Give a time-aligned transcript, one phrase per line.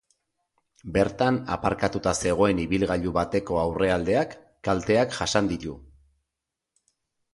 [0.95, 4.35] Bertan aparkatuta zegoen ibilgailu bateko aurrealdeak
[4.69, 5.77] kalteak jasan ditu.